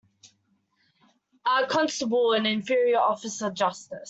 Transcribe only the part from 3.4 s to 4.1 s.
of justice.